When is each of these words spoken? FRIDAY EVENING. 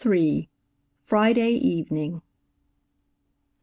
FRIDAY 1.07 1.57
EVENING. 1.57 2.23